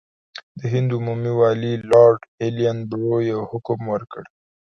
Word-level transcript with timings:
د 0.59 0.61
هند 0.73 0.89
عمومي 0.97 1.31
والي 1.39 1.73
لارډ 1.89 2.19
ایلن 2.41 2.77
برو 2.89 3.17
یو 3.31 3.39
حکم 3.51 3.79
وکړ. 3.91 4.23